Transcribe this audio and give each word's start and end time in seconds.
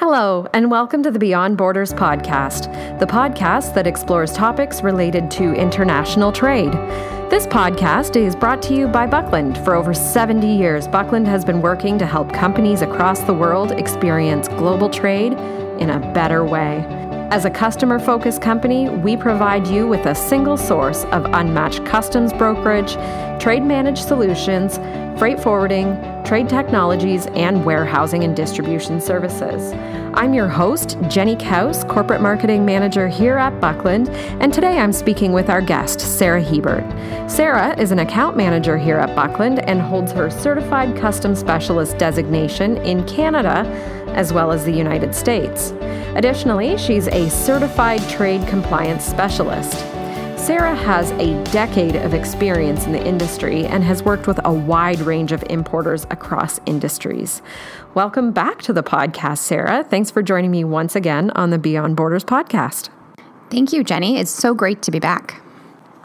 Hello, 0.00 0.46
and 0.54 0.70
welcome 0.70 1.02
to 1.02 1.10
the 1.10 1.18
Beyond 1.18 1.58
Borders 1.58 1.92
podcast, 1.92 2.98
the 3.00 3.04
podcast 3.04 3.74
that 3.74 3.86
explores 3.86 4.32
topics 4.32 4.82
related 4.82 5.30
to 5.32 5.52
international 5.52 6.32
trade. 6.32 6.72
This 7.28 7.46
podcast 7.46 8.16
is 8.16 8.34
brought 8.34 8.62
to 8.62 8.74
you 8.74 8.88
by 8.88 9.06
Buckland. 9.06 9.58
For 9.58 9.74
over 9.74 9.92
70 9.92 10.56
years, 10.56 10.88
Buckland 10.88 11.28
has 11.28 11.44
been 11.44 11.60
working 11.60 11.98
to 11.98 12.06
help 12.06 12.32
companies 12.32 12.80
across 12.80 13.20
the 13.20 13.34
world 13.34 13.72
experience 13.72 14.48
global 14.48 14.88
trade 14.88 15.34
in 15.78 15.90
a 15.90 16.00
better 16.14 16.46
way. 16.46 16.82
As 17.30 17.44
a 17.44 17.50
customer 17.50 17.98
focused 17.98 18.40
company, 18.40 18.88
we 18.88 19.18
provide 19.18 19.66
you 19.66 19.86
with 19.86 20.06
a 20.06 20.14
single 20.14 20.56
source 20.56 21.04
of 21.12 21.26
unmatched 21.26 21.84
customs 21.84 22.32
brokerage, 22.32 22.94
trade 23.38 23.64
managed 23.64 24.08
solutions, 24.08 24.78
freight 25.18 25.38
forwarding, 25.38 25.92
trade 26.30 26.48
technologies, 26.48 27.26
and 27.34 27.64
warehousing 27.64 28.22
and 28.22 28.36
distribution 28.36 29.00
services. 29.00 29.72
I'm 30.14 30.32
your 30.32 30.46
host, 30.46 30.96
Jenny 31.08 31.34
Kaus, 31.34 31.82
Corporate 31.88 32.20
Marketing 32.20 32.64
Manager 32.64 33.08
here 33.08 33.36
at 33.36 33.60
Buckland, 33.60 34.08
and 34.40 34.54
today 34.54 34.78
I'm 34.78 34.92
speaking 34.92 35.32
with 35.32 35.50
our 35.50 35.60
guest, 35.60 35.98
Sarah 35.98 36.40
Hebert. 36.40 36.84
Sarah 37.28 37.76
is 37.80 37.90
an 37.90 37.98
account 37.98 38.36
manager 38.36 38.78
here 38.78 38.98
at 38.98 39.16
Buckland 39.16 39.58
and 39.68 39.80
holds 39.80 40.12
her 40.12 40.30
Certified 40.30 40.96
Customs 40.96 41.40
Specialist 41.40 41.98
designation 41.98 42.76
in 42.76 43.04
Canada 43.08 43.66
as 44.14 44.32
well 44.32 44.52
as 44.52 44.64
the 44.64 44.72
United 44.72 45.16
States. 45.16 45.72
Additionally, 46.14 46.78
she's 46.78 47.08
a 47.08 47.28
certified 47.28 48.08
trade 48.08 48.46
compliance 48.46 49.04
specialist. 49.04 49.84
Sarah 50.40 50.74
has 50.74 51.10
a 51.12 51.44
decade 51.52 51.96
of 51.96 52.14
experience 52.14 52.86
in 52.86 52.92
the 52.92 53.06
industry 53.06 53.66
and 53.66 53.84
has 53.84 54.02
worked 54.02 54.26
with 54.26 54.40
a 54.42 54.50
wide 54.50 54.98
range 55.00 55.32
of 55.32 55.44
importers 55.50 56.04
across 56.04 56.58
industries. 56.64 57.42
Welcome 57.92 58.32
back 58.32 58.62
to 58.62 58.72
the 58.72 58.82
podcast, 58.82 59.38
Sarah. 59.38 59.84
Thanks 59.84 60.10
for 60.10 60.22
joining 60.22 60.50
me 60.50 60.64
once 60.64 60.96
again 60.96 61.30
on 61.32 61.50
the 61.50 61.58
Beyond 61.58 61.94
Borders 61.94 62.24
podcast. 62.24 62.88
Thank 63.50 63.74
you, 63.74 63.84
Jenny. 63.84 64.16
It's 64.16 64.30
so 64.30 64.54
great 64.54 64.80
to 64.80 64.90
be 64.90 64.98
back. 64.98 65.42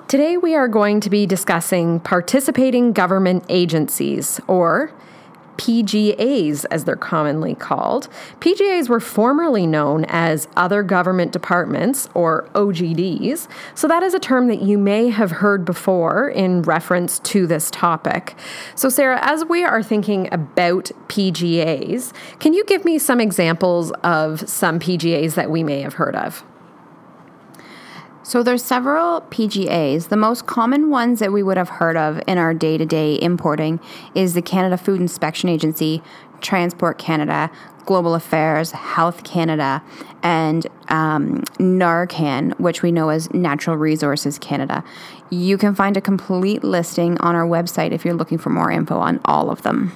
Today, 0.10 0.36
we 0.36 0.54
are 0.54 0.68
going 0.68 1.00
to 1.00 1.10
be 1.10 1.26
discussing 1.26 2.02
participating 2.02 2.92
government 2.92 3.46
agencies, 3.48 4.42
or 4.48 4.92
PGAs, 5.58 6.66
as 6.72 6.86
they're 6.86 6.96
commonly 6.96 7.56
called. 7.56 8.08
PGAs 8.40 8.90
were 8.90 9.00
formerly 9.00 9.66
known 9.66 10.06
as 10.06 10.48
Other 10.56 10.84
Government 10.84 11.32
Departments, 11.32 12.10
or 12.14 12.50
OGDs, 12.54 13.48
so 13.74 13.88
that 13.88 14.04
is 14.04 14.14
a 14.14 14.20
term 14.20 14.48
that 14.48 14.62
you 14.62 14.78
may 14.78 15.10
have 15.10 15.32
heard 15.32 15.66
before 15.66 16.30
in 16.30 16.62
reference 16.62 17.20
to 17.20 17.48
this 17.48 17.70
topic. 17.72 18.36
So, 18.76 18.90
Sarah, 18.90 19.20
as 19.22 19.46
we 19.46 19.64
are 19.64 19.84
thinking 19.84 20.28
about 20.34 20.92
PGAs, 21.08 22.14
can 22.40 22.54
you 22.54 22.64
give 22.66 22.86
me 22.86 23.00
some 23.00 23.20
examples 23.20 23.92
of 24.04 24.48
some 24.50 24.80
PGAs 24.80 25.36
that 25.36 25.50
we 25.50 25.64
may 25.64 25.82
have 25.82 25.96
heard 25.96 26.16
of? 26.16 26.44
So 28.26 28.42
there's 28.42 28.64
several 28.64 29.22
PGAs. 29.22 30.08
The 30.10 30.18
most 30.18 30.48
common 30.48 30.90
ones 30.90 31.20
that 31.20 31.32
we 31.32 31.44
would 31.44 31.58
have 31.58 31.70
heard 31.70 31.96
of 31.96 32.20
in 32.26 32.40
our 32.40 32.56
day-to-day 32.56 33.20
importing 33.22 33.80
is 34.16 34.34
the 34.34 34.42
Canada 34.42 34.80
Food 34.80 35.00
Inspection 35.00 35.48
Agency, 35.48 36.02
Transport 36.42 36.98
Canada, 36.98 37.52
Global 37.86 38.16
Affairs, 38.16 38.72
Health 38.72 39.24
Canada, 39.24 39.84
and 40.24 40.66
um, 40.90 41.44
NRCan, 41.60 42.60
which 42.60 42.82
we 42.82 42.92
know 42.92 43.10
as 43.10 43.32
Natural 43.32 43.78
Resources 43.78 44.40
Canada. 44.40 44.84
You 45.30 45.60
can 45.60 45.76
find 45.76 45.96
a 45.96 46.02
complete 46.02 46.64
listing 46.64 47.20
on 47.20 47.36
our 47.36 47.46
website 47.46 47.92
if 47.92 48.04
you're 48.04 48.16
looking 48.16 48.40
for 48.40 48.50
more 48.50 48.72
info 48.72 48.98
on 48.98 49.22
all 49.26 49.52
of 49.52 49.62
them. 49.62 49.96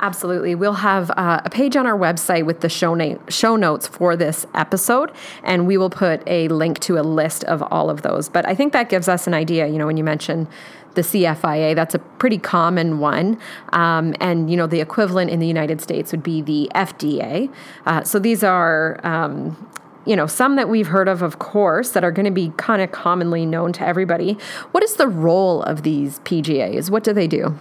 Absolutely. 0.00 0.54
We'll 0.54 0.74
have 0.74 1.10
uh, 1.12 1.40
a 1.44 1.50
page 1.50 1.76
on 1.76 1.86
our 1.86 1.98
website 1.98 2.44
with 2.44 2.60
the 2.60 2.68
show, 2.68 3.18
show 3.28 3.56
notes 3.56 3.86
for 3.86 4.16
this 4.16 4.46
episode, 4.54 5.10
and 5.42 5.66
we 5.66 5.76
will 5.76 5.90
put 5.90 6.22
a 6.26 6.48
link 6.48 6.78
to 6.80 6.98
a 6.98 7.02
list 7.02 7.44
of 7.44 7.62
all 7.62 7.88
of 7.88 8.02
those. 8.02 8.28
But 8.28 8.46
I 8.46 8.54
think 8.54 8.72
that 8.72 8.88
gives 8.88 9.08
us 9.08 9.26
an 9.26 9.34
idea. 9.34 9.66
You 9.66 9.78
know, 9.78 9.86
when 9.86 9.96
you 9.96 10.04
mention 10.04 10.48
the 10.94 11.02
CFIA, 11.02 11.74
that's 11.74 11.94
a 11.94 11.98
pretty 11.98 12.38
common 12.38 12.98
one. 12.98 13.38
Um, 13.72 14.14
and, 14.20 14.50
you 14.50 14.56
know, 14.56 14.66
the 14.66 14.80
equivalent 14.80 15.30
in 15.30 15.40
the 15.40 15.46
United 15.46 15.80
States 15.80 16.12
would 16.12 16.22
be 16.22 16.42
the 16.42 16.70
FDA. 16.74 17.52
Uh, 17.86 18.02
so 18.02 18.18
these 18.18 18.44
are. 18.44 19.00
Um, 19.04 19.70
you 20.06 20.14
know, 20.14 20.28
some 20.28 20.54
that 20.54 20.68
we've 20.68 20.86
heard 20.86 21.08
of, 21.08 21.20
of 21.20 21.40
course, 21.40 21.90
that 21.90 22.04
are 22.04 22.12
going 22.12 22.26
to 22.26 22.30
be 22.30 22.52
kind 22.56 22.80
of 22.80 22.92
commonly 22.92 23.44
known 23.44 23.72
to 23.72 23.84
everybody. 23.84 24.34
What 24.70 24.84
is 24.84 24.94
the 24.94 25.08
role 25.08 25.64
of 25.64 25.82
these 25.82 26.20
PGAs? 26.20 26.90
What 26.90 27.02
do 27.02 27.12
they 27.12 27.26
do? 27.26 27.58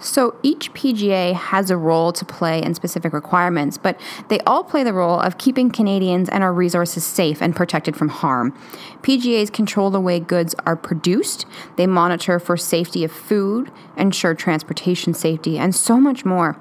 So 0.00 0.34
each 0.42 0.72
PGA 0.72 1.34
has 1.34 1.70
a 1.70 1.76
role 1.76 2.10
to 2.12 2.24
play 2.24 2.62
and 2.62 2.74
specific 2.74 3.12
requirements, 3.12 3.76
but 3.76 4.00
they 4.28 4.40
all 4.40 4.64
play 4.64 4.82
the 4.82 4.94
role 4.94 5.20
of 5.20 5.36
keeping 5.36 5.70
Canadians 5.70 6.30
and 6.30 6.42
our 6.42 6.54
resources 6.54 7.04
safe 7.04 7.42
and 7.42 7.54
protected 7.54 7.96
from 7.96 8.08
harm. 8.08 8.56
PGAs 9.02 9.52
control 9.52 9.90
the 9.90 10.00
way 10.00 10.18
goods 10.18 10.54
are 10.64 10.76
produced, 10.76 11.44
they 11.76 11.86
monitor 11.86 12.38
for 12.38 12.56
safety 12.56 13.04
of 13.04 13.12
food, 13.12 13.70
ensure 13.96 14.34
transportation 14.34 15.12
safety, 15.12 15.58
and 15.58 15.74
so 15.74 16.00
much 16.00 16.24
more. 16.24 16.56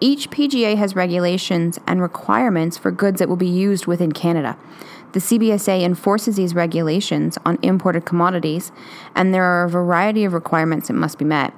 Each 0.00 0.28
PGA 0.30 0.76
has 0.76 0.96
regulations 0.96 1.78
and 1.86 2.02
requirements 2.02 2.76
for 2.76 2.90
goods 2.90 3.20
that 3.20 3.28
will 3.28 3.36
be 3.36 3.46
used 3.46 3.86
within 3.86 4.10
Canada. 4.10 4.58
The 5.12 5.20
CBSA 5.20 5.82
enforces 5.82 6.34
these 6.34 6.54
regulations 6.56 7.38
on 7.46 7.60
imported 7.62 8.04
commodities, 8.04 8.72
and 9.14 9.32
there 9.32 9.44
are 9.44 9.64
a 9.64 9.70
variety 9.70 10.24
of 10.24 10.32
requirements 10.32 10.88
that 10.88 10.94
must 10.94 11.18
be 11.18 11.24
met. 11.24 11.54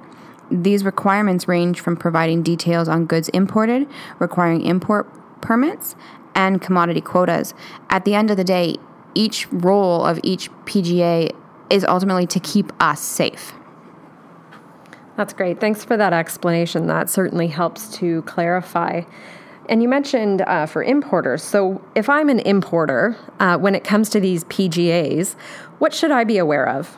These 0.51 0.83
requirements 0.83 1.47
range 1.47 1.79
from 1.79 1.97
providing 1.97 2.43
details 2.43 2.87
on 2.87 3.05
goods 3.05 3.29
imported, 3.29 3.87
requiring 4.19 4.61
import 4.61 5.09
permits, 5.41 5.95
and 6.33 6.61
commodity 6.61 7.01
quotas. 7.01 7.53
At 7.89 8.05
the 8.05 8.13
end 8.13 8.29
of 8.29 8.37
the 8.37 8.43
day, 8.43 8.75
each 9.13 9.51
role 9.51 10.05
of 10.05 10.19
each 10.23 10.51
PGA 10.65 11.31
is 11.69 11.83
ultimately 11.85 12.27
to 12.27 12.39
keep 12.39 12.71
us 12.81 13.01
safe. 13.01 13.53
That's 15.17 15.33
great. 15.33 15.59
Thanks 15.61 15.83
for 15.83 15.95
that 15.95 16.13
explanation. 16.13 16.87
That 16.87 17.09
certainly 17.09 17.47
helps 17.47 17.87
to 17.97 18.21
clarify. 18.23 19.03
And 19.69 19.81
you 19.81 19.87
mentioned 19.87 20.41
uh, 20.41 20.65
for 20.65 20.83
importers. 20.83 21.41
So, 21.41 21.83
if 21.95 22.09
I'm 22.09 22.29
an 22.29 22.39
importer, 22.41 23.17
uh, 23.39 23.57
when 23.57 23.73
it 23.73 23.83
comes 23.83 24.09
to 24.09 24.19
these 24.19 24.43
PGAs, 24.43 25.33
what 25.79 25.93
should 25.93 26.11
I 26.11 26.23
be 26.23 26.37
aware 26.37 26.67
of? 26.67 26.97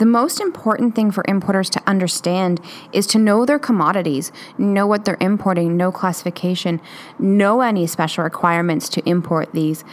The 0.00 0.06
most 0.06 0.40
important 0.40 0.94
thing 0.94 1.10
for 1.10 1.22
importers 1.28 1.68
to 1.68 1.82
understand 1.86 2.58
is 2.90 3.06
to 3.08 3.18
know 3.18 3.44
their 3.44 3.58
commodities, 3.58 4.32
know 4.56 4.86
what 4.86 5.04
they're 5.04 5.18
importing, 5.20 5.76
know 5.76 5.92
classification, 5.92 6.80
know 7.18 7.60
any 7.60 7.86
special 7.86 8.24
requirements 8.24 8.88
to 8.88 9.06
import 9.06 9.52
these. 9.52 9.84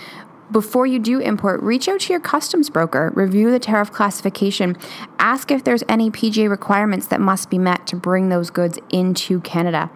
Before 0.50 0.88
you 0.88 0.98
do 0.98 1.20
import, 1.20 1.62
reach 1.62 1.90
out 1.90 2.00
to 2.00 2.14
your 2.14 2.22
customs 2.22 2.70
broker, 2.70 3.12
review 3.16 3.52
the 3.52 3.60
tariff 3.60 3.92
classification, 3.92 4.78
ask 5.20 5.52
if 5.52 5.66
there's 5.66 5.84
any 5.90 6.10
PGA 6.10 6.50
requirements 6.50 7.08
that 7.08 7.20
must 7.20 7.50
be 7.50 7.58
met 7.58 7.86
to 7.88 7.98
bring 7.98 8.30
those 8.30 8.50
goods 8.50 8.80
into 8.90 9.42
Canada. 9.42 9.90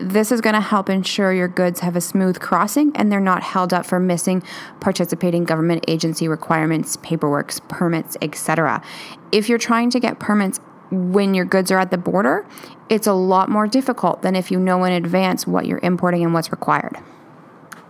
This 0.00 0.32
is 0.32 0.40
going 0.40 0.54
to 0.54 0.62
help 0.62 0.88
ensure 0.88 1.30
your 1.30 1.46
goods 1.46 1.80
have 1.80 1.94
a 1.94 2.00
smooth 2.00 2.40
crossing 2.40 2.90
and 2.96 3.12
they're 3.12 3.20
not 3.20 3.42
held 3.42 3.74
up 3.74 3.84
for 3.84 4.00
missing 4.00 4.42
participating 4.80 5.44
government 5.44 5.84
agency 5.88 6.26
requirements, 6.26 6.96
paperwork, 7.02 7.52
permits, 7.68 8.16
etc. 8.22 8.82
If 9.30 9.50
you're 9.50 9.58
trying 9.58 9.90
to 9.90 10.00
get 10.00 10.18
permits 10.18 10.58
when 10.90 11.34
your 11.34 11.44
goods 11.44 11.70
are 11.70 11.78
at 11.78 11.90
the 11.90 11.98
border, 11.98 12.46
it's 12.88 13.06
a 13.06 13.12
lot 13.12 13.50
more 13.50 13.66
difficult 13.66 14.22
than 14.22 14.34
if 14.34 14.50
you 14.50 14.58
know 14.58 14.84
in 14.84 14.92
advance 14.92 15.46
what 15.46 15.66
you're 15.66 15.80
importing 15.82 16.24
and 16.24 16.32
what's 16.32 16.50
required. 16.50 16.96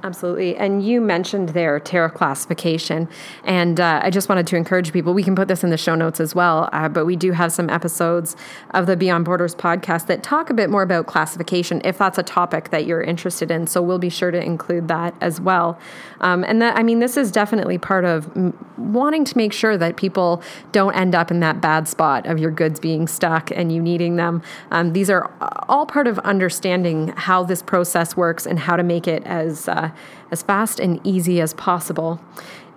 Absolutely. 0.02 0.56
And 0.56 0.82
you 0.82 1.00
mentioned 1.00 1.50
their 1.50 1.78
tariff 1.78 2.14
classification. 2.14 3.08
And 3.44 3.78
uh, 3.78 4.00
I 4.02 4.08
just 4.08 4.30
wanted 4.30 4.46
to 4.46 4.56
encourage 4.56 4.92
people, 4.92 5.12
we 5.12 5.22
can 5.22 5.36
put 5.36 5.46
this 5.46 5.62
in 5.62 5.68
the 5.68 5.76
show 5.76 5.94
notes 5.94 6.20
as 6.20 6.34
well, 6.34 6.70
uh, 6.72 6.88
but 6.88 7.04
we 7.04 7.16
do 7.16 7.32
have 7.32 7.52
some 7.52 7.68
episodes 7.68 8.34
of 8.70 8.86
the 8.86 8.96
Beyond 8.96 9.26
Borders 9.26 9.54
podcast 9.54 10.06
that 10.06 10.22
talk 10.22 10.48
a 10.48 10.54
bit 10.54 10.70
more 10.70 10.82
about 10.82 11.06
classification 11.06 11.82
if 11.84 11.98
that's 11.98 12.16
a 12.16 12.22
topic 12.22 12.70
that 12.70 12.86
you're 12.86 13.02
interested 13.02 13.50
in. 13.50 13.66
So 13.66 13.82
we'll 13.82 13.98
be 13.98 14.08
sure 14.08 14.30
to 14.30 14.42
include 14.42 14.88
that 14.88 15.14
as 15.20 15.38
well. 15.38 15.78
Um, 16.22 16.44
and 16.44 16.62
that, 16.62 16.76
I 16.76 16.82
mean, 16.82 17.00
this 17.00 17.16
is 17.16 17.30
definitely 17.30 17.76
part 17.76 18.06
of 18.06 18.34
m- 18.36 18.56
wanting 18.78 19.24
to 19.26 19.36
make 19.36 19.52
sure 19.52 19.76
that 19.76 19.96
people 19.96 20.42
don't 20.72 20.94
end 20.94 21.14
up 21.14 21.30
in 21.30 21.40
that 21.40 21.60
bad 21.60 21.88
spot 21.88 22.26
of 22.26 22.38
your 22.38 22.50
goods 22.50 22.80
being 22.80 23.06
stuck 23.06 23.50
and 23.50 23.70
you 23.70 23.82
needing 23.82 24.16
them. 24.16 24.42
Um, 24.70 24.94
these 24.94 25.10
are 25.10 25.30
all 25.68 25.84
part 25.84 26.06
of 26.06 26.18
understanding 26.20 27.08
how 27.16 27.44
this 27.44 27.62
process 27.62 28.16
works 28.16 28.46
and 28.46 28.58
how 28.58 28.76
to 28.76 28.82
make 28.82 29.06
it 29.06 29.22
as 29.24 29.68
uh, 29.68 29.89
as 30.30 30.42
fast 30.42 30.80
and 30.80 31.00
easy 31.04 31.40
as 31.40 31.54
possible. 31.54 32.20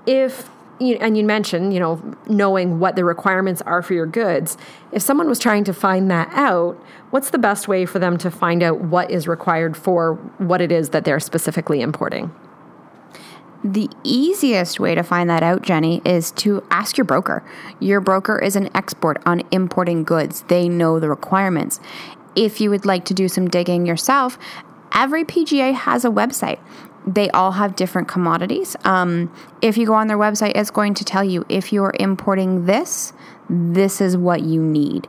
If 0.06 0.50
you, 0.80 0.96
and 0.96 1.18
you 1.18 1.24
mentioned, 1.24 1.74
you 1.74 1.80
know, 1.80 2.02
knowing 2.28 2.80
what 2.80 2.96
the 2.96 3.06
requirements 3.06 3.62
are 3.64 3.82
for 3.82 3.94
your 3.94 4.06
goods. 4.06 4.58
If 4.92 5.02
someone 5.02 5.28
was 5.28 5.40
trying 5.40 5.64
to 5.66 5.74
find 5.74 6.10
that 6.12 6.30
out, 6.34 6.76
what's 7.12 7.30
the 7.30 7.38
best 7.38 7.68
way 7.68 7.86
for 7.86 8.00
them 8.00 8.18
to 8.20 8.32
find 8.32 8.64
out 8.64 8.82
what 8.82 9.12
is 9.12 9.28
required 9.28 9.78
for 9.78 10.16
what 10.38 10.62
it 10.62 10.72
is 10.72 10.90
that 10.90 11.06
they're 11.06 11.20
specifically 11.20 11.82
importing? 11.82 12.34
The 13.64 13.90
easiest 14.04 14.80
way 14.80 14.94
to 14.94 15.04
find 15.04 15.30
that 15.30 15.42
out, 15.42 15.62
Jenny, 15.62 16.02
is 16.04 16.32
to 16.32 16.64
ask 16.70 16.98
your 16.98 17.06
broker. 17.06 17.44
Your 17.80 18.02
broker 18.02 18.38
is 18.38 18.58
an 18.58 18.70
expert 18.76 19.22
on 19.26 19.42
importing 19.52 20.04
goods. 20.04 20.44
They 20.50 20.68
know 20.68 21.00
the 21.00 21.08
requirements. 21.08 21.80
If 22.36 22.60
you 22.60 22.70
would 22.72 22.86
like 22.86 23.06
to 23.06 23.14
do 23.14 23.30
some 23.30 23.48
digging 23.48 23.86
yourself, 23.86 24.38
every 24.92 25.24
PGA 25.24 25.74
has 25.74 26.04
a 26.04 26.10
website. 26.10 26.60
They 27.06 27.30
all 27.32 27.52
have 27.54 27.76
different 27.76 28.08
commodities. 28.08 28.76
Um, 28.86 29.34
if 29.62 29.78
you 29.78 29.86
go 29.86 29.94
on 29.94 30.08
their 30.08 30.18
website, 30.18 30.54
it's 30.56 30.72
going 30.72 30.94
to 30.96 31.04
tell 31.04 31.24
you 31.24 31.46
if 31.50 31.74
you're 31.74 31.94
importing 32.00 32.66
this, 32.66 33.14
this 33.50 34.00
is 34.00 34.16
what 34.16 34.42
you 34.42 34.62
need. 34.62 35.08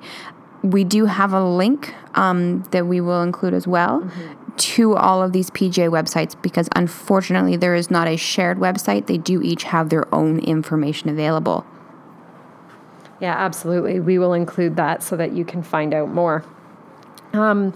We 0.62 0.82
do 0.82 1.06
have 1.06 1.32
a 1.32 1.44
link 1.44 1.94
um, 2.14 2.62
that 2.70 2.86
we 2.86 3.00
will 3.00 3.22
include 3.22 3.54
as 3.54 3.66
well 3.66 4.00
mm-hmm. 4.00 4.56
to 4.56 4.96
all 4.96 5.22
of 5.22 5.32
these 5.32 5.50
PGA 5.50 5.90
websites 5.90 6.40
because 6.40 6.68
unfortunately 6.74 7.56
there 7.56 7.74
is 7.74 7.90
not 7.90 8.08
a 8.08 8.16
shared 8.16 8.58
website. 8.58 9.06
They 9.06 9.18
do 9.18 9.42
each 9.42 9.64
have 9.64 9.90
their 9.90 10.12
own 10.12 10.38
information 10.40 11.10
available. 11.10 11.66
Yeah, 13.20 13.34
absolutely. 13.34 14.00
We 14.00 14.18
will 14.18 14.32
include 14.32 14.76
that 14.76 15.02
so 15.02 15.16
that 15.16 15.32
you 15.32 15.44
can 15.44 15.62
find 15.62 15.94
out 15.94 16.08
more. 16.08 16.44
Um, 17.32 17.74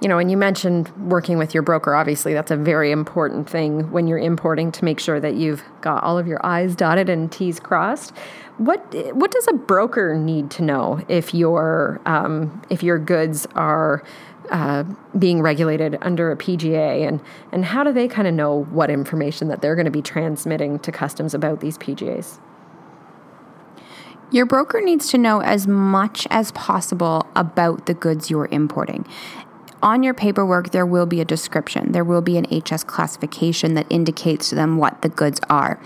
you 0.00 0.08
know, 0.08 0.18
and 0.18 0.30
you 0.30 0.36
mentioned 0.36 0.90
working 1.10 1.38
with 1.38 1.54
your 1.54 1.62
broker. 1.62 1.94
Obviously, 1.94 2.34
that's 2.34 2.50
a 2.50 2.56
very 2.56 2.90
important 2.90 3.48
thing 3.48 3.90
when 3.90 4.06
you're 4.06 4.18
importing 4.18 4.70
to 4.72 4.84
make 4.84 5.00
sure 5.00 5.20
that 5.20 5.34
you've 5.34 5.62
got 5.80 6.02
all 6.02 6.18
of 6.18 6.26
your 6.26 6.44
I's 6.44 6.76
dotted 6.76 7.08
and 7.08 7.30
T's 7.30 7.58
crossed. 7.60 8.12
What 8.58 8.80
what 9.14 9.30
does 9.30 9.46
a 9.48 9.54
broker 9.54 10.16
need 10.16 10.50
to 10.52 10.62
know 10.62 11.00
if 11.08 11.32
your 11.32 12.00
um, 12.06 12.62
if 12.70 12.82
your 12.82 12.98
goods 12.98 13.46
are 13.54 14.04
uh, 14.50 14.84
being 15.18 15.40
regulated 15.40 15.96
under 16.02 16.30
a 16.30 16.36
PGA, 16.36 17.08
and 17.08 17.20
and 17.50 17.64
how 17.64 17.82
do 17.82 17.92
they 17.92 18.08
kind 18.08 18.28
of 18.28 18.34
know 18.34 18.64
what 18.64 18.90
information 18.90 19.48
that 19.48 19.62
they're 19.62 19.74
going 19.74 19.86
to 19.86 19.90
be 19.90 20.02
transmitting 20.02 20.78
to 20.80 20.92
customs 20.92 21.34
about 21.34 21.60
these 21.60 21.78
PGAs? 21.78 22.38
Your 24.30 24.46
broker 24.46 24.80
needs 24.80 25.08
to 25.10 25.18
know 25.18 25.40
as 25.40 25.66
much 25.66 26.26
as 26.30 26.50
possible 26.52 27.26
about 27.36 27.86
the 27.86 27.94
goods 27.94 28.30
you're 28.30 28.48
importing 28.50 29.06
on 29.84 30.02
your 30.02 30.14
paperwork, 30.14 30.70
there 30.70 30.86
will 30.86 31.04
be 31.04 31.20
a 31.20 31.26
description. 31.26 31.92
There 31.92 32.02
will 32.02 32.22
be 32.22 32.38
an 32.38 32.46
HS 32.46 32.84
classification 32.84 33.74
that 33.74 33.86
indicates 33.90 34.48
to 34.48 34.54
them 34.54 34.78
what 34.78 35.02
the 35.02 35.10
goods 35.10 35.40
are. 35.50 35.78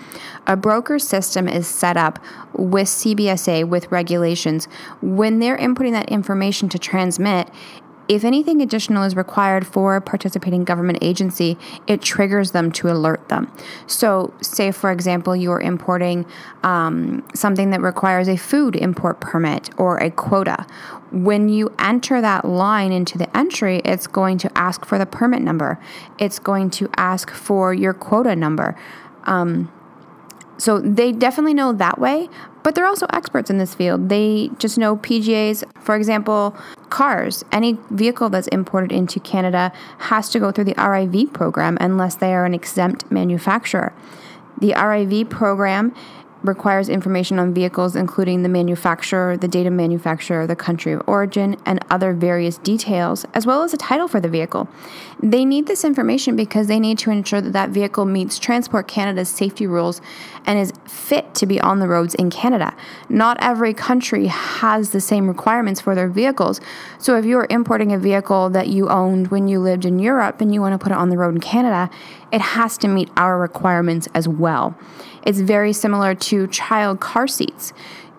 A 0.47 0.57
broker 0.57 1.01
system 1.01 1.49
is 1.49 1.67
set 1.67 1.97
up 1.97 2.21
with 2.53 2.87
CBSA 2.87 3.69
with 3.69 3.91
regulations. 3.91 4.67
When 5.03 5.41
they're 5.41 5.59
inputting 5.59 5.93
that 5.93 6.09
information 6.11 6.69
to 6.69 6.79
transmit, 6.79 7.51
if 8.09 8.25
anything 8.25 8.63
additional 8.63 9.05
is 9.05 9.15
required 9.15 9.67
for 9.67 9.97
a 9.97 10.01
participating 10.01 10.65
government 10.65 10.99
agency, 11.03 11.59
it 11.87 12.01
triggers 12.01 12.53
them 12.53 12.73
to 12.73 12.91
alert 12.91 13.29
them. 13.29 13.53
So, 13.87 14.33
say 14.41 14.73
for 14.73 14.91
example, 14.91 15.37
you're 15.37 15.61
importing 15.61 16.27
um, 16.63 17.27
something 17.35 17.71
that 17.71 17.83
requires 17.83 18.29
a 18.29 18.37
food 18.37 18.75
import 18.77 19.21
permit 19.21 19.71
or 19.77 19.99
a 19.99 20.11
quota. 20.11 20.67
When 21.13 21.49
you 21.49 21.75
enter 21.79 22.21
that 22.21 22.45
line 22.45 22.93
into 22.93 23.19
the 23.19 23.35
entry, 23.37 23.81
it's 23.85 24.07
going 24.07 24.39
to 24.39 24.59
ask 24.59 24.85
for 24.85 24.99
the 24.99 25.07
permit 25.07 25.43
number, 25.43 25.79
it's 26.19 26.39
going 26.39 26.71
to 26.71 26.91
ask 26.97 27.31
for 27.31 27.75
your 27.75 27.93
quota 27.93 28.35
number. 28.35 28.77
Um, 29.25 29.71
so 30.59 30.81
they 30.81 31.13
definitely 31.13 31.55
know 31.55 31.73
that 31.73 31.99
way, 31.99 32.29
but 32.65 32.75
they're 32.75 32.87
also 32.87 33.07
experts 33.13 33.49
in 33.49 33.59
this 33.59 33.75
field. 33.75 34.09
They 34.09 34.51
just 34.59 34.77
know 34.77 34.97
PGAs. 34.97 35.65
For 35.81 35.95
example, 35.95 36.57
cars, 36.91 37.45
any 37.53 37.79
vehicle 37.91 38.29
that's 38.29 38.49
imported 38.49 38.93
into 38.93 39.21
Canada 39.21 39.73
has 39.99 40.29
to 40.31 40.41
go 40.41 40.51
through 40.51 40.65
the 40.65 40.75
RIV 40.75 41.33
program 41.33 41.79
unless 41.81 42.17
they 42.17 42.35
are 42.35 42.45
an 42.45 42.55
exempt 42.55 43.11
manufacturer. 43.11 43.93
The 44.61 44.73
RIV 44.73 45.31
program 45.31 45.95
requires 46.43 46.89
information 46.89 47.39
on 47.39 47.53
vehicles, 47.53 47.97
including 47.97 48.43
the 48.43 48.49
manufacturer, 48.49 49.37
the 49.37 49.49
date 49.49 49.67
of 49.67 49.73
manufacturer, 49.73 50.47
the 50.47 50.57
country 50.57 50.93
of 50.93 51.03
origin, 51.07 51.57
and 51.67 51.85
other 51.91 52.13
various 52.13 52.59
details, 52.59 53.25
as 53.35 53.47
well 53.47 53.63
as 53.63 53.75
a 53.75 53.77
title 53.77 54.09
for 54.09 54.21
the 54.21 54.29
vehicle. 54.29 54.69
They 55.21 55.45
need 55.45 55.67
this 55.67 55.85
information 55.85 56.37
because 56.37 56.69
they 56.69 56.79
need 56.79 56.99
to 56.99 57.11
ensure 57.11 57.41
that 57.41 57.53
that 57.53 57.71
vehicle 57.71 58.05
meets 58.05 58.39
Transport 58.39 58.87
Canada's 58.87 59.29
safety 59.29 59.67
rules 59.67 60.01
and 60.47 60.59
is 60.59 60.73
fit 60.87 61.35
to 61.35 61.47
be 61.47 61.61
on 61.61 61.81
the 61.81 61.89
roads 61.89 62.15
in 62.15 62.31
Canada. 62.31 62.75
Not 63.09 63.37
every 63.41 63.75
country 63.75 64.27
has 64.27 64.91
the 64.91 65.01
same 65.01 65.27
requirements 65.27 65.81
for 65.81 65.95
their 65.95 66.09
vehicles. 66.09 66.61
So 66.99 67.17
if 67.17 67.25
you're 67.25 67.49
importing 67.51 67.93
a 67.93 67.99
vehicle 67.99 68.49
that 68.51 68.69
you 68.69 68.89
owned 68.89 69.29
when 69.29 69.49
you 69.49 69.59
lived 69.59 69.85
in 69.85 69.99
Europe 69.99 70.41
and 70.41 70.55
you 70.55 70.61
want 70.61 70.73
to 70.73 70.79
put 70.79 70.93
it 70.93 70.99
on 70.99 71.11
the 71.11 71.19
road 71.19 71.35
in 71.35 71.41
Canada, 71.41 71.91
it 72.33 72.41
has 72.41 72.77
to 72.79 72.89
meet 72.89 73.11
our 73.17 73.39
requirements 73.39 74.09
as 74.15 74.29
well. 74.29 74.77
It's 75.25 75.41
very 75.41 75.73
similar 75.73 76.15
to 76.15 76.47
child 76.49 77.01
car 77.01 77.27
seats. 77.27 77.73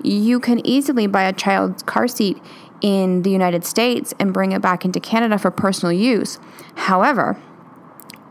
You 0.03 0.39
can 0.39 0.65
easily 0.65 1.07
buy 1.07 1.23
a 1.23 1.33
child's 1.33 1.83
car 1.83 2.07
seat 2.07 2.41
in 2.81 3.23
the 3.23 3.29
United 3.29 3.65
States 3.65 4.13
and 4.19 4.33
bring 4.33 4.51
it 4.51 4.61
back 4.61 4.85
into 4.85 4.99
Canada 4.99 5.37
for 5.37 5.51
personal 5.51 5.91
use. 5.91 6.39
However, 6.75 7.37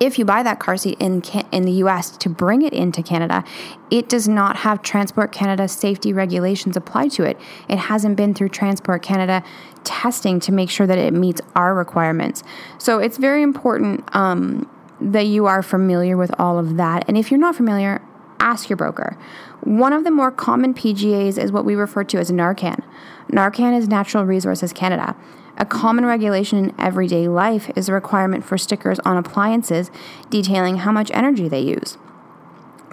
if 0.00 0.18
you 0.18 0.24
buy 0.24 0.42
that 0.42 0.60
car 0.60 0.76
seat 0.76 0.96
in 1.00 1.22
in 1.50 1.64
the 1.64 1.72
US 1.84 2.16
to 2.18 2.28
bring 2.28 2.62
it 2.62 2.72
into 2.72 3.02
Canada, 3.02 3.44
it 3.90 4.08
does 4.08 4.28
not 4.28 4.58
have 4.58 4.82
Transport 4.82 5.32
Canada 5.32 5.66
safety 5.68 6.12
regulations 6.12 6.76
applied 6.76 7.10
to 7.12 7.24
it. 7.24 7.38
It 7.68 7.78
hasn't 7.78 8.16
been 8.16 8.34
through 8.34 8.50
Transport 8.50 9.02
Canada 9.02 9.42
testing 9.84 10.38
to 10.40 10.52
make 10.52 10.70
sure 10.70 10.86
that 10.86 10.98
it 10.98 11.12
meets 11.12 11.40
our 11.56 11.74
requirements. 11.74 12.42
So 12.78 12.98
it's 12.98 13.16
very 13.16 13.42
important 13.42 14.04
um, 14.14 14.68
that 15.00 15.26
you 15.26 15.46
are 15.46 15.62
familiar 15.62 16.16
with 16.16 16.32
all 16.38 16.58
of 16.58 16.76
that. 16.76 17.04
And 17.08 17.16
if 17.16 17.30
you're 17.30 17.40
not 17.40 17.56
familiar, 17.56 18.02
ask 18.40 18.68
your 18.68 18.76
broker. 18.76 19.16
One 19.60 19.92
of 19.92 20.04
the 20.04 20.10
more 20.10 20.30
common 20.30 20.74
PGAs 20.74 21.38
is 21.38 21.52
what 21.52 21.64
we 21.64 21.74
refer 21.74 22.04
to 22.04 22.18
as 22.18 22.30
NRCan. 22.30 22.82
NRCan 23.30 23.76
is 23.76 23.88
Natural 23.88 24.24
Resources 24.24 24.72
Canada. 24.72 25.16
A 25.56 25.66
common 25.66 26.06
regulation 26.06 26.58
in 26.58 26.74
everyday 26.78 27.26
life 27.26 27.70
is 27.74 27.88
a 27.88 27.92
requirement 27.92 28.44
for 28.44 28.56
stickers 28.56 29.00
on 29.00 29.16
appliances 29.16 29.90
detailing 30.30 30.78
how 30.78 30.92
much 30.92 31.10
energy 31.12 31.48
they 31.48 31.60
use. 31.60 31.98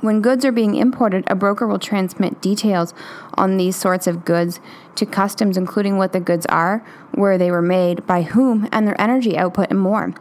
When 0.01 0.21
goods 0.21 0.43
are 0.43 0.51
being 0.51 0.75
imported, 0.75 1.23
a 1.27 1.35
broker 1.35 1.65
will 1.67 1.79
transmit 1.79 2.41
details 2.41 2.93
on 3.35 3.57
these 3.57 3.75
sorts 3.75 4.07
of 4.07 4.25
goods 4.25 4.59
to 4.95 5.05
customs, 5.05 5.57
including 5.57 5.97
what 5.97 6.11
the 6.11 6.19
goods 6.19 6.45
are, 6.47 6.85
where 7.11 7.37
they 7.37 7.49
were 7.49 7.61
made, 7.61 8.05
by 8.05 8.23
whom, 8.23 8.67
and 8.71 8.87
their 8.87 8.99
energy 8.99 9.37
output, 9.37 9.69
and 9.69 9.79
more. 9.79 10.13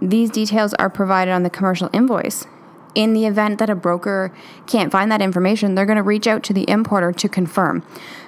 These 0.00 0.30
details 0.30 0.74
are 0.74 0.90
provided 0.90 1.32
on 1.32 1.42
the 1.42 1.50
commercial 1.50 1.90
invoice 1.92 2.46
in 2.96 3.12
the 3.12 3.26
event 3.26 3.58
that 3.58 3.70
a 3.70 3.74
broker 3.76 4.32
can't 4.66 4.90
find 4.90 5.12
that 5.12 5.20
information, 5.20 5.74
they're 5.74 5.86
going 5.86 5.96
to 5.96 6.02
reach 6.02 6.26
out 6.26 6.42
to 6.44 6.52
the 6.52 6.68
importer 6.68 7.12
to 7.12 7.28
confirm. 7.28 7.84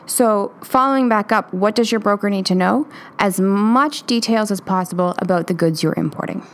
So, 0.07 0.53
following 0.63 1.09
back 1.09 1.33
up, 1.33 1.53
what 1.53 1.75
does 1.75 1.91
your 1.91 2.01
broker 2.01 2.31
need 2.31 2.47
to 2.47 2.55
know? 2.55 2.87
As 3.19 3.41
much 3.41 4.07
details 4.07 4.51
as 4.51 4.61
possible 4.61 5.15
about 5.19 5.47
the 5.49 5.55
goods 5.55 5.83
you're 5.83 5.95
importing. 5.97 6.47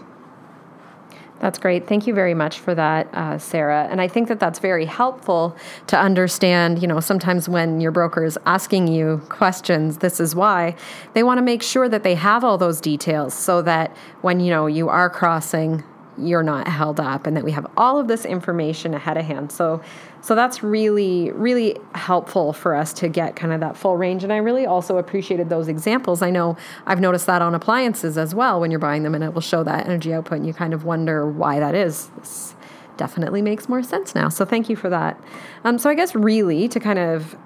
That's 1.45 1.59
great. 1.59 1.87
Thank 1.87 2.07
you 2.07 2.15
very 2.15 2.33
much 2.33 2.59
for 2.59 2.75
that, 2.75 3.07
uh, 3.13 3.37
Sarah. 3.37 3.87
And 3.91 4.01
I 4.01 4.09
think 4.09 4.29
that 4.29 4.41
that's 4.41 4.61
very 4.61 4.87
helpful 4.87 5.55
to 5.89 5.99
understand. 5.99 6.81
You 6.81 6.89
know, 6.89 7.01
sometimes 7.01 7.51
when 7.51 7.83
your 7.83 7.91
broker 7.91 8.25
is 8.25 8.39
asking 8.47 8.89
you 8.89 9.21
questions, 9.29 9.99
this 9.99 10.21
is 10.21 10.35
why 10.35 10.75
they 11.13 11.23
want 11.23 11.37
to 11.37 11.43
make 11.43 11.63
sure 11.63 11.87
that 11.87 12.03
they 12.03 12.15
have 12.15 12.45
all 12.45 12.57
those 12.57 12.81
details 12.81 13.35
so 13.35 13.61
that 13.61 13.95
when 14.23 14.41
you 14.41 14.49
know 14.49 14.67
you 14.67 14.89
are 14.89 15.11
crossing 15.11 15.85
you're 16.19 16.43
not 16.43 16.69
held 16.69 17.01
up 17.01 17.27
and 17.27 17.37
that 17.37 17.45
we 17.45 17.53
have 17.53 17.67
all 17.77 17.99
of 17.99 18.09
this 18.09 18.25
information 18.25 18.95
ahead 18.95 19.17
of 19.17 19.25
hand. 19.25 19.51
So 19.53 19.81
so 20.21 20.35
that's 20.35 20.63
really 20.63 21.31
really 21.33 21.77
helpful 21.95 22.53
for 22.53 22.75
us 22.75 22.93
to 22.95 23.09
get 23.09 23.37
kind 23.37 23.53
of 23.53 23.61
that 23.61 23.77
full 23.77 23.97
range 23.97 24.25
and 24.25 24.33
I 24.33 24.37
really 24.37 24.67
also 24.67 24.99
appreciated 24.99 25.49
those 25.49 25.69
examples. 25.69 26.23
I 26.23 26.31
know 26.31 26.57
I've 26.87 27.01
noticed 27.01 27.27
that 27.27 27.43
on 27.43 27.55
appliances 27.55 28.17
as 28.19 28.35
well 28.35 28.61
when 28.61 28.71
you're 28.71 28.81
buying 28.81 29.03
them 29.03 29.15
and 29.15 29.25
it 29.25 29.35
will 29.35 29.41
show 29.41 29.65
that 29.65 29.87
energy 29.87 30.13
output 30.13 30.39
and 30.39 30.47
you 30.47 30.55
kind 30.55 30.75
of 30.75 30.85
wonder 30.85 31.29
why 31.29 31.61
that 31.61 31.75
is. 31.75 32.11
This 32.19 32.55
definitely 32.97 33.43
makes 33.43 33.69
more 33.69 33.83
sense 33.83 34.15
now. 34.15 34.29
So 34.29 34.45
thank 34.45 34.69
you 34.69 34.77
for 34.77 34.89
that. 34.91 35.21
Um, 35.65 35.79
so 35.79 35.91
I 35.91 35.95
guess 35.95 36.15
really 36.15 36.69
to 36.69 36.81
kind 36.81 36.99
of 36.99 37.37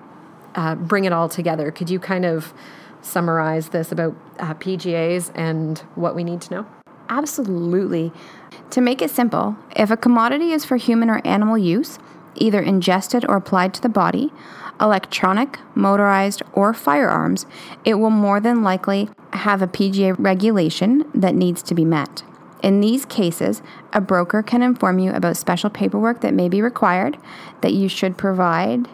uh, 0.54 0.75
bring 0.75 1.04
it 1.04 1.12
all 1.12 1.28
together, 1.28 1.70
could 1.70 1.90
you 1.90 1.98
kind 1.98 2.25
of 2.25 2.52
summarize 3.00 3.68
this 3.68 3.92
about 3.92 4.16
uh, 4.38 4.54
PGAs 4.54 5.30
and 5.34 5.78
what 5.94 6.14
we 6.14 6.25
need 6.25 6.40
to 6.42 6.54
know? 6.54 6.66
Absolutely. 7.08 8.12
To 8.71 8.81
make 8.81 9.02
it 9.02 9.11
simple, 9.11 9.57
if 9.75 9.90
a 9.90 9.97
commodity 9.97 10.52
is 10.52 10.64
for 10.64 10.76
human 10.76 11.11
or 11.11 11.21
animal 11.26 11.59
use, 11.59 11.99
either 12.35 12.61
ingested 12.61 13.25
or 13.28 13.37
applied 13.37 13.75
to 13.75 13.83
the 13.83 13.88
body, 13.88 14.33
electronic, 14.81 15.59
motorized, 15.75 16.43
or 16.52 16.73
firearms, 16.73 17.47
it 17.85 17.95
will 17.95 18.11
more 18.11 18.40
than 18.40 18.62
likely 18.62 19.11
have 19.33 19.62
a 19.62 19.67
PGA 19.67 20.14
regulation 20.19 21.05
that 21.14 21.35
needs 21.35 21.62
to 21.62 21.75
be 21.75 21.85
met. 21.85 22.23
In 22.62 22.81
these 22.81 23.05
cases, 23.05 23.62
a 23.93 24.00
broker 24.00 24.43
can 24.43 24.62
inform 24.62 24.99
you 24.99 25.12
about 25.12 25.37
special 25.37 25.71
paperwork 25.71 26.21
that 26.21 26.35
may 26.35 26.49
be 26.49 26.61
required, 26.61 27.17
that 27.61 27.73
you 27.73 27.88
should 27.88 28.19
provide 28.19 28.88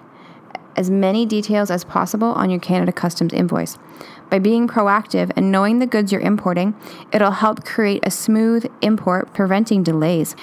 as 0.76 0.90
many 0.90 1.25
details 1.25 1.70
as 1.70 1.84
possible 1.84 2.28
on 2.28 2.50
your 2.50 2.61
Canada 2.61 2.92
Customs 2.92 3.32
invoice. 3.32 3.78
By 4.30 4.38
being 4.38 4.66
proactive 4.66 5.30
and 5.36 5.52
knowing 5.52 5.78
the 5.78 5.86
goods 5.86 6.10
you're 6.10 6.20
importing, 6.20 6.74
it'll 7.12 7.30
help 7.30 7.64
create 7.64 8.04
a 8.04 8.10
smooth 8.10 8.66
import, 8.82 9.32
preventing 9.32 9.82
delays. 9.82 10.34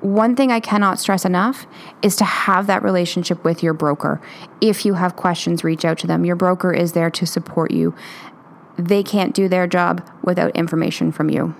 One 0.00 0.34
thing 0.34 0.50
I 0.50 0.60
cannot 0.60 0.98
stress 0.98 1.24
enough 1.24 1.66
is 2.00 2.16
to 2.16 2.24
have 2.24 2.66
that 2.68 2.82
relationship 2.82 3.44
with 3.44 3.62
your 3.62 3.74
broker. 3.74 4.20
If 4.60 4.86
you 4.86 4.94
have 4.94 5.16
questions, 5.16 5.62
reach 5.62 5.84
out 5.84 5.98
to 5.98 6.06
them. 6.06 6.24
Your 6.24 6.36
broker 6.36 6.72
is 6.72 6.92
there 6.92 7.10
to 7.10 7.26
support 7.26 7.70
you. 7.70 7.94
They 8.78 9.02
can't 9.02 9.34
do 9.34 9.48
their 9.48 9.66
job 9.66 10.08
without 10.22 10.56
information 10.56 11.12
from 11.12 11.28
you. 11.28 11.54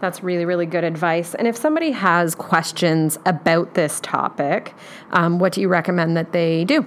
That's 0.00 0.22
really, 0.22 0.46
really 0.46 0.66
good 0.66 0.82
advice. 0.82 1.34
And 1.34 1.46
if 1.46 1.56
somebody 1.56 1.90
has 1.90 2.34
questions 2.34 3.18
about 3.26 3.74
this 3.74 4.00
topic, 4.00 4.74
um, 5.10 5.38
what 5.38 5.52
do 5.52 5.60
you 5.60 5.68
recommend 5.68 6.16
that 6.16 6.32
they 6.32 6.64
do? 6.64 6.86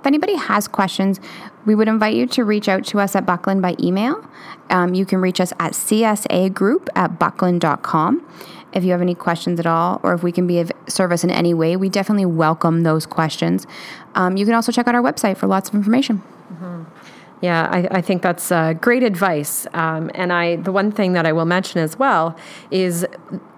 If 0.00 0.06
anybody 0.06 0.34
has 0.34 0.66
questions, 0.66 1.20
we 1.66 1.74
would 1.74 1.86
invite 1.86 2.14
you 2.14 2.26
to 2.28 2.44
reach 2.44 2.68
out 2.70 2.86
to 2.86 3.00
us 3.00 3.14
at 3.14 3.26
Buckland 3.26 3.60
by 3.60 3.76
email. 3.78 4.26
Um, 4.70 4.94
you 4.94 5.04
can 5.04 5.20
reach 5.20 5.40
us 5.40 5.52
at 5.60 5.72
csagroup 5.72 6.88
at 6.96 7.18
buckland.com. 7.18 8.26
If 8.72 8.82
you 8.82 8.92
have 8.92 9.02
any 9.02 9.14
questions 9.14 9.60
at 9.60 9.66
all, 9.66 10.00
or 10.02 10.14
if 10.14 10.22
we 10.22 10.32
can 10.32 10.46
be 10.46 10.58
of 10.60 10.72
service 10.88 11.22
in 11.22 11.30
any 11.30 11.52
way, 11.52 11.76
we 11.76 11.90
definitely 11.90 12.24
welcome 12.24 12.82
those 12.82 13.04
questions. 13.04 13.66
Um, 14.14 14.38
you 14.38 14.46
can 14.46 14.54
also 14.54 14.72
check 14.72 14.88
out 14.88 14.94
our 14.94 15.02
website 15.02 15.36
for 15.36 15.46
lots 15.46 15.68
of 15.68 15.74
information. 15.74 16.22
Mm-hmm. 16.50 16.84
Yeah, 17.40 17.68
I, 17.70 17.88
I, 17.90 18.00
think 18.02 18.20
that's 18.20 18.52
uh, 18.52 18.74
great 18.74 19.02
advice. 19.02 19.66
Um, 19.72 20.10
and 20.14 20.30
I, 20.30 20.56
the 20.56 20.72
one 20.72 20.92
thing 20.92 21.14
that 21.14 21.24
I 21.24 21.32
will 21.32 21.46
mention 21.46 21.80
as 21.80 21.98
well 21.98 22.36
is, 22.70 23.06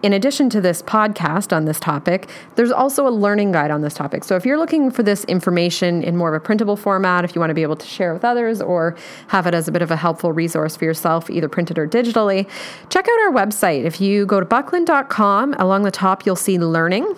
in 0.05 0.13
addition 0.13 0.49
to 0.51 0.61
this 0.61 0.83
podcast 0.83 1.55
on 1.55 1.65
this 1.65 1.81
topic, 1.81 2.29
there's 2.55 2.71
also 2.71 3.09
a 3.09 3.11
learning 3.11 3.51
guide 3.51 3.73
on 3.73 3.81
this 3.81 3.95
topic. 3.95 4.23
So 4.23 4.37
if 4.37 4.47
you're 4.47 4.59
looking 4.59 4.93
for 4.93 5.03
this 5.03 5.25
information 5.25 6.05
in 6.05 6.17
more 6.17 6.33
of 6.33 6.41
a 6.41 6.45
printable 6.45 6.77
format, 6.77 7.25
if 7.25 7.35
you 7.35 7.41
want 7.41 7.51
to 7.51 7.55
be 7.55 7.63
able 7.63 7.75
to 7.75 7.87
share 7.87 8.15
with 8.15 8.25
others 8.25 8.63
or 8.63 8.97
have 9.29 9.49
it 9.49 9.55
as 9.55 9.67
a 9.67 9.73
bit 9.73 9.83
of 9.83 9.91
a 9.91 9.97
helpful 9.97 10.33
resource 10.33 10.77
for 10.77 10.85
yourself, 10.85 11.29
either 11.29 11.49
printed 11.49 11.77
or 11.77 11.89
digitally, 11.89 12.49
check 12.89 13.09
out 13.09 13.19
our 13.23 13.33
website. 13.33 13.85
If 13.85 14.01
you 14.01 14.27
go 14.27 14.39
to 14.39 14.47
buckland.com, 14.47 15.55
along 15.55 15.83
the 15.83 15.91
top 15.91 16.25
you'll 16.25 16.37
see 16.37 16.57
learning 16.57 17.17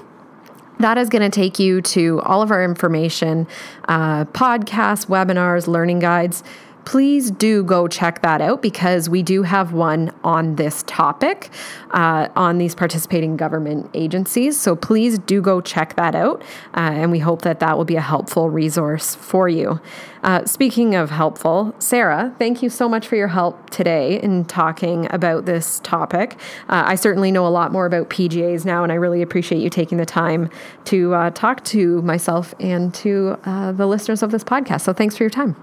that 0.79 0.99
is 0.99 1.09
going 1.09 1.23
to 1.23 1.31
take 1.31 1.59
you 1.59 1.81
to 1.81 2.21
all 2.23 2.43
of 2.43 2.51
our 2.51 2.65
information 2.65 3.47
uh, 3.89 4.25
podcasts, 4.27 5.07
webinars, 5.07 5.67
learning 5.67 6.01
guides 6.01 6.43
please 6.85 7.31
do 7.31 7.63
go 7.65 7.89
check 7.89 8.23
that 8.23 8.41
out 8.41 8.63
because 8.63 9.09
we 9.09 9.23
do 9.23 9.43
have 9.43 9.73
one 9.73 10.13
on 10.23 10.57
this 10.57 10.85
topic 10.87 11.51
uh, 11.91 12.29
on 12.37 12.59
these 12.59 12.75
participating 12.75 13.37
government 13.37 13.91
agencies. 13.95 14.61
So 14.61 14.77
please 14.77 15.19
do 15.19 15.41
go 15.41 15.61
check 15.61 15.97
that 15.97 16.15
out. 16.15 16.43
Uh, 16.77 16.91
and 16.95 17.11
we 17.11 17.19
hope 17.19 17.43
that 17.43 17.61
that 17.61 17.77
will 17.77 17.85
be 17.85 17.97
a 17.97 18.01
helpful 18.01 18.51
resource 18.51 19.15
for 19.15 19.49
you. 19.49 19.81
Uh, 20.23 20.45
speaking 20.47 20.95
of 20.95 21.11
helpful, 21.11 21.75
Sarah, 21.79 22.35
thank 22.39 22.63
you 22.63 22.71
so 22.71 22.89
much 22.89 23.07
for 23.07 23.17
your 23.17 23.29
help 23.29 23.69
today 23.69 24.21
in 24.23 24.45
talking 24.47 25.07
about 25.13 25.45
this 25.45 25.81
topic. 25.81 26.39
Uh, 26.69 26.85
I 26.87 26.95
certainly 26.95 27.31
know 27.31 27.47
a 27.47 27.49
lot 27.49 27.73
more 27.73 27.85
about 27.85 28.09
PGAs 28.09 28.65
now, 28.65 28.83
and 28.83 28.91
I 28.91 28.95
really 28.95 29.21
appreciate 29.21 29.61
you 29.61 29.69
taking 29.69 29.99
the 29.99 30.07
time 30.07 30.49
to 30.87 31.15
uh, 31.15 31.31
talk 31.31 31.63
to 31.67 32.01
myself 32.03 32.55
and 32.59 32.95
to 32.95 33.39
uh, 33.45 33.73
the 33.73 33.87
listeners 33.87 34.23
of 34.23 34.31
this 34.31 34.45
podcast. 34.45 34.83
So 34.83 34.95
thanks 34.95 35.17
for 35.17 35.25
your 35.25 35.31
time. 35.31 35.57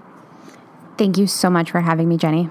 Thank 0.96 1.18
you 1.18 1.26
so 1.26 1.50
much 1.50 1.70
for 1.70 1.80
having 1.80 2.08
me, 2.08 2.16
Jenny. 2.16 2.50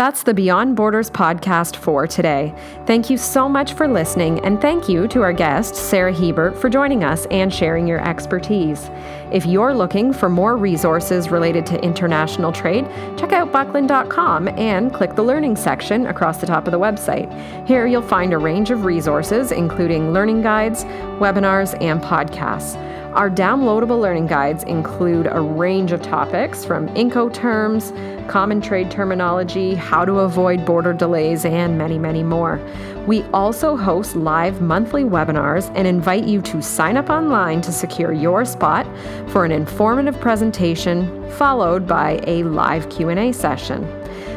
That's 0.00 0.22
the 0.22 0.32
Beyond 0.32 0.76
Borders 0.76 1.10
podcast 1.10 1.76
for 1.76 2.06
today. 2.06 2.54
Thank 2.86 3.10
you 3.10 3.18
so 3.18 3.50
much 3.50 3.74
for 3.74 3.86
listening, 3.86 4.40
and 4.46 4.58
thank 4.58 4.88
you 4.88 5.06
to 5.08 5.20
our 5.20 5.32
guest, 5.34 5.74
Sarah 5.74 6.10
Hebert, 6.14 6.56
for 6.56 6.70
joining 6.70 7.04
us 7.04 7.26
and 7.26 7.52
sharing 7.52 7.86
your 7.86 8.00
expertise. 8.08 8.88
If 9.30 9.44
you're 9.44 9.74
looking 9.74 10.14
for 10.14 10.30
more 10.30 10.56
resources 10.56 11.30
related 11.30 11.66
to 11.66 11.84
international 11.84 12.50
trade, 12.50 12.86
check 13.18 13.32
out 13.32 13.52
buckland.com 13.52 14.48
and 14.48 14.90
click 14.94 15.16
the 15.16 15.22
learning 15.22 15.56
section 15.56 16.06
across 16.06 16.38
the 16.38 16.46
top 16.46 16.66
of 16.66 16.70
the 16.70 16.80
website. 16.80 17.28
Here 17.66 17.86
you'll 17.86 18.00
find 18.00 18.32
a 18.32 18.38
range 18.38 18.70
of 18.70 18.86
resources, 18.86 19.52
including 19.52 20.14
learning 20.14 20.40
guides, 20.40 20.84
webinars, 21.20 21.78
and 21.82 22.00
podcasts. 22.00 22.74
Our 23.14 23.28
downloadable 23.28 24.00
learning 24.00 24.28
guides 24.28 24.62
include 24.62 25.26
a 25.28 25.40
range 25.40 25.90
of 25.90 26.00
topics 26.00 26.64
from 26.64 26.86
Incoterms, 26.90 27.90
common 28.28 28.60
trade 28.60 28.88
terminology, 28.88 29.74
how 29.74 30.04
to 30.04 30.20
avoid 30.20 30.64
border 30.64 30.92
delays, 30.92 31.44
and 31.44 31.76
many, 31.76 31.98
many 31.98 32.22
more. 32.22 32.60
We 33.08 33.24
also 33.32 33.76
host 33.76 34.14
live 34.14 34.60
monthly 34.60 35.02
webinars 35.02 35.72
and 35.74 35.88
invite 35.88 36.22
you 36.22 36.40
to 36.42 36.62
sign 36.62 36.96
up 36.96 37.10
online 37.10 37.60
to 37.62 37.72
secure 37.72 38.12
your 38.12 38.44
spot 38.44 38.86
for 39.30 39.44
an 39.44 39.50
informative 39.50 40.20
presentation 40.20 41.28
followed 41.32 41.88
by 41.88 42.20
a 42.28 42.44
live 42.44 42.88
Q&A 42.90 43.32
session. 43.32 43.82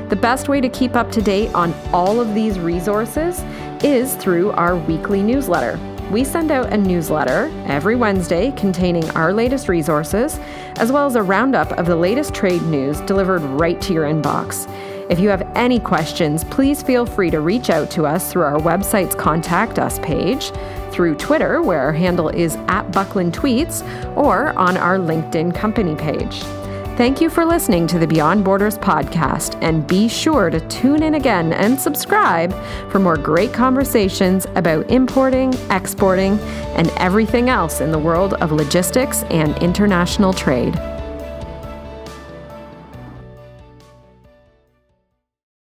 The 0.10 0.16
best 0.16 0.50
way 0.50 0.62
to 0.62 0.70
keep 0.70 0.96
up 0.96 1.12
to 1.12 1.22
date 1.22 1.54
on 1.54 1.76
all 1.94 2.20
of 2.20 2.34
these 2.34 2.58
resources 2.58 3.40
is 3.84 4.16
through 4.16 4.50
our 4.54 4.76
weekly 4.76 5.22
newsletter. 5.22 5.80
We 6.14 6.24
send 6.24 6.52
out 6.52 6.72
a 6.72 6.78
newsletter 6.78 7.52
every 7.66 7.96
Wednesday 7.96 8.52
containing 8.52 9.10
our 9.16 9.34
latest 9.34 9.68
resources, 9.68 10.40
as 10.76 10.92
well 10.92 11.08
as 11.08 11.16
a 11.16 11.24
roundup 11.24 11.72
of 11.72 11.88
the 11.88 11.96
latest 11.96 12.36
trade 12.36 12.62
news 12.62 13.02
delivered 13.02 13.42
right 13.42 13.82
to 13.82 13.94
your 13.94 14.04
inbox. 14.06 14.70
If 15.10 15.20
you 15.20 15.30
have 15.30 15.42
any 15.56 15.80
questions, 15.80 16.44
please 16.44 16.84
feel 16.84 17.08
free 17.08 17.32
to 17.32 17.40
reach 17.40 17.72
out 17.72 17.90
to 17.92 18.06
us 18.06 18.32
through 18.32 18.44
our 18.44 18.60
website's 18.60 19.16
Contact 19.16 19.80
Us 19.80 19.98
page, 20.00 20.52
through 20.92 21.16
Twitter, 21.16 21.64
where 21.64 21.80
our 21.80 21.94
handle 21.94 22.30
is 22.30 22.58
at 22.68 22.92
Buckland 22.92 23.34
Tweets, 23.34 23.82
or 24.16 24.50
on 24.50 24.78
our 24.78 25.00
LinkedIn 25.00 25.56
company 25.56 25.96
page. 25.96 26.44
Thank 26.96 27.22
you 27.22 27.32
for 27.32 27.44
listening 27.44 27.88
to 27.88 27.98
the 27.98 28.06
Beyond 28.06 28.46
Borders 28.46 28.78
podcast, 28.78 29.58
and 29.64 29.88
be 29.88 30.08
sure 30.08 30.52
to 30.52 30.60
tune 30.68 31.02
in 31.02 31.16
again 31.16 31.52
and 31.52 31.82
subscribe 31.82 32.54
for 32.92 33.00
more 33.00 33.18
great 33.18 33.52
conversations 33.52 34.46
about 34.54 34.92
importing, 34.92 35.56
exporting, 35.72 36.38
and 36.78 36.90
everything 36.98 37.50
else 37.50 37.82
in 37.82 37.92
the 37.92 37.98
world 37.98 38.36
of 38.36 38.52
logistics 38.52 39.24
and 39.32 39.58
international 39.58 40.34
trade. 40.34 40.76